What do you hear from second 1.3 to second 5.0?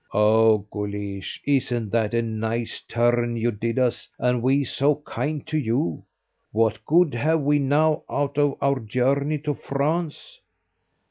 isn't that a nice turn you did us, and we so